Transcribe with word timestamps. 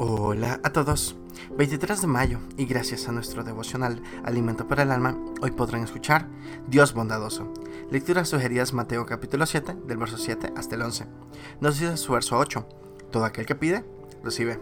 Hola 0.00 0.60
a 0.62 0.70
todos. 0.70 1.16
23 1.56 2.02
de 2.02 2.06
mayo 2.06 2.38
y 2.56 2.66
gracias 2.66 3.08
a 3.08 3.12
nuestro 3.12 3.42
devocional 3.42 4.00
Alimento 4.24 4.68
para 4.68 4.84
el 4.84 4.92
Alma, 4.92 5.18
hoy 5.40 5.50
podrán 5.50 5.82
escuchar 5.82 6.28
Dios 6.68 6.94
bondadoso. 6.94 7.52
Lecturas 7.90 8.28
sugeridas 8.28 8.72
Mateo 8.72 9.06
capítulo 9.06 9.44
7 9.44 9.74
del 9.88 9.96
verso 9.96 10.16
7 10.16 10.52
hasta 10.56 10.76
el 10.76 10.82
11. 10.82 11.06
Nos 11.60 11.80
dice 11.80 11.96
su 11.96 12.12
verso 12.12 12.38
8. 12.38 12.64
Todo 13.10 13.24
aquel 13.24 13.44
que 13.44 13.56
pide, 13.56 13.84
recibe. 14.22 14.60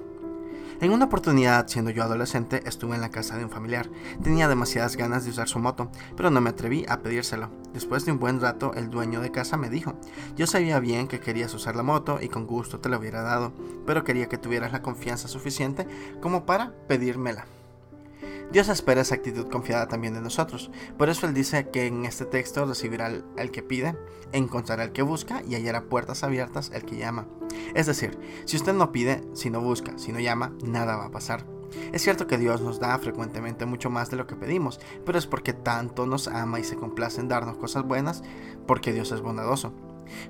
En 0.80 0.92
una 0.92 1.06
oportunidad, 1.06 1.68
siendo 1.68 1.90
yo 1.90 2.02
adolescente, 2.02 2.62
estuve 2.66 2.94
en 2.94 3.00
la 3.00 3.10
casa 3.10 3.36
de 3.36 3.44
un 3.44 3.50
familiar. 3.50 3.88
Tenía 4.22 4.48
demasiadas 4.48 4.96
ganas 4.96 5.24
de 5.24 5.30
usar 5.30 5.48
su 5.48 5.58
moto, 5.58 5.90
pero 6.16 6.30
no 6.30 6.40
me 6.40 6.50
atreví 6.50 6.84
a 6.88 7.00
pedírselo. 7.00 7.50
Después 7.72 8.04
de 8.04 8.12
un 8.12 8.18
buen 8.18 8.40
rato, 8.40 8.72
el 8.74 8.90
dueño 8.90 9.20
de 9.20 9.30
casa 9.30 9.56
me 9.56 9.70
dijo, 9.70 9.94
yo 10.36 10.46
sabía 10.46 10.78
bien 10.80 11.08
que 11.08 11.20
querías 11.20 11.54
usar 11.54 11.76
la 11.76 11.82
moto 11.82 12.18
y 12.20 12.28
con 12.28 12.46
gusto 12.46 12.80
te 12.80 12.88
la 12.88 12.98
hubiera 12.98 13.22
dado, 13.22 13.52
pero 13.86 14.04
quería 14.04 14.28
que 14.28 14.38
tuvieras 14.38 14.72
la 14.72 14.82
confianza 14.82 15.28
suficiente 15.28 15.86
como 16.20 16.46
para 16.46 16.72
pedírmela. 16.88 17.46
Dios 18.52 18.68
espera 18.68 19.00
esa 19.00 19.16
actitud 19.16 19.48
confiada 19.48 19.88
también 19.88 20.14
de 20.14 20.20
nosotros. 20.20 20.70
Por 20.96 21.08
eso 21.08 21.26
Él 21.26 21.34
dice 21.34 21.68
que 21.70 21.86
en 21.86 22.04
este 22.04 22.24
texto 22.24 22.64
recibirá 22.64 23.06
al, 23.06 23.50
que 23.50 23.62
pide, 23.62 23.96
encontrará 24.32 24.84
al 24.84 24.92
que 24.92 25.02
busca 25.02 25.42
y 25.46 25.54
hallará 25.54 25.88
puertas 25.88 26.22
abiertas 26.22 26.70
el 26.72 26.84
que 26.84 26.96
llama. 26.96 27.26
Es 27.74 27.86
decir, 27.86 28.18
si 28.44 28.56
usted 28.56 28.72
no 28.72 28.92
pide, 28.92 29.22
si 29.34 29.50
no 29.50 29.60
busca, 29.60 29.98
si 29.98 30.12
no 30.12 30.20
llama, 30.20 30.52
nada 30.64 30.96
va 30.96 31.06
a 31.06 31.10
pasar. 31.10 31.44
Es 31.92 32.02
cierto 32.02 32.28
que 32.28 32.38
Dios 32.38 32.60
nos 32.60 32.78
da 32.78 32.96
frecuentemente 32.98 33.66
mucho 33.66 33.90
más 33.90 34.10
de 34.10 34.16
lo 34.16 34.26
que 34.26 34.36
pedimos, 34.36 34.80
pero 35.04 35.18
es 35.18 35.26
porque 35.26 35.52
tanto 35.52 36.06
nos 36.06 36.28
ama 36.28 36.60
y 36.60 36.64
se 36.64 36.76
complace 36.76 37.20
en 37.20 37.28
darnos 37.28 37.58
cosas 37.58 37.82
buenas, 37.82 38.22
porque 38.66 38.92
Dios 38.92 39.10
es 39.10 39.20
bondadoso. 39.20 39.74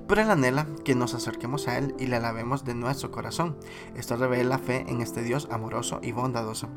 Pero 0.07 0.21
Él 0.21 0.31
anhela 0.31 0.67
que 0.83 0.95
nos 0.95 1.13
acerquemos 1.13 1.67
a 1.67 1.77
Él 1.77 1.95
y 1.99 2.07
le 2.07 2.15
alabemos 2.15 2.65
de 2.65 2.73
nuestro 2.73 3.11
corazón. 3.11 3.57
Esto 3.95 4.15
revela 4.15 4.57
fe 4.57 4.85
en 4.87 5.01
este 5.01 5.21
Dios 5.21 5.47
amoroso 5.51 5.99
y 6.01 6.11
bondadoso. 6.11 6.67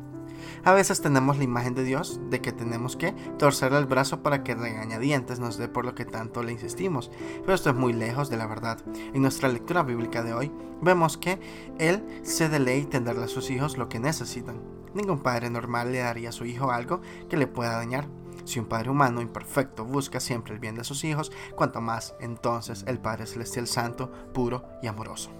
A 0.63 0.73
veces 0.73 1.01
tenemos 1.01 1.37
la 1.37 1.43
imagen 1.43 1.75
de 1.75 1.83
Dios 1.83 2.19
de 2.29 2.41
que 2.41 2.51
tenemos 2.51 2.95
que 2.95 3.11
torcerle 3.37 3.77
el 3.77 3.85
brazo 3.85 4.21
para 4.23 4.43
que 4.43 4.55
regañadientes 4.55 5.39
nos 5.39 5.57
dé 5.57 5.67
por 5.67 5.85
lo 5.85 5.95
que 5.95 6.05
tanto 6.05 6.43
le 6.43 6.51
insistimos, 6.51 7.11
pero 7.41 7.53
esto 7.53 7.69
es 7.69 7.75
muy 7.75 7.93
lejos 7.93 8.29
de 8.29 8.37
la 8.37 8.47
verdad. 8.47 8.79
En 9.13 9.21
nuestra 9.21 9.49
lectura 9.49 9.83
bíblica 9.83 10.23
de 10.23 10.33
hoy 10.33 10.51
vemos 10.81 11.17
que 11.17 11.39
Él 11.79 12.03
se 12.23 12.49
deleita 12.49 12.97
en 12.97 13.05
darle 13.05 13.25
a 13.25 13.27
sus 13.27 13.49
hijos 13.49 13.77
lo 13.77 13.89
que 13.89 13.99
necesitan. 13.99 14.61
Ningún 14.93 15.19
padre 15.19 15.49
normal 15.49 15.91
le 15.91 15.99
daría 15.99 16.29
a 16.29 16.33
su 16.33 16.45
hijo 16.45 16.71
algo 16.71 17.01
que 17.29 17.37
le 17.37 17.47
pueda 17.47 17.77
dañar. 17.77 18.07
Si 18.43 18.59
un 18.59 18.65
Padre 18.65 18.89
humano 18.89 19.21
imperfecto 19.21 19.85
busca 19.85 20.19
siempre 20.19 20.53
el 20.53 20.59
bien 20.59 20.75
de 20.75 20.83
sus 20.83 21.03
hijos, 21.03 21.31
cuanto 21.55 21.79
más 21.79 22.15
entonces 22.19 22.83
el 22.87 22.99
Padre 22.99 23.27
Celestial 23.27 23.67
Santo, 23.67 24.11
puro 24.33 24.65
y 24.81 24.87
amoroso. 24.87 25.31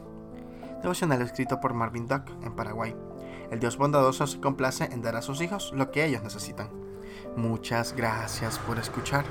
Devocional 0.81 1.21
escrito 1.21 1.59
por 1.59 1.73
Marvin 1.73 2.07
Duck 2.07 2.29
en 2.43 2.55
Paraguay. 2.55 2.95
El 3.51 3.59
Dios 3.59 3.77
bondadoso 3.77 4.27
se 4.27 4.39
complace 4.39 4.85
en 4.85 5.01
dar 5.01 5.15
a 5.15 5.21
sus 5.21 5.41
hijos 5.41 5.71
lo 5.73 5.91
que 5.91 6.05
ellos 6.05 6.23
necesitan. 6.23 6.69
Muchas 7.35 7.93
gracias 7.93 8.59
por 8.59 8.79
escuchar. 8.79 9.25